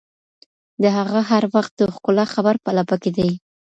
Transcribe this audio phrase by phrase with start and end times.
[0.81, 3.29] د هغه هر وخت د ښکلا خبر په لپه کي دي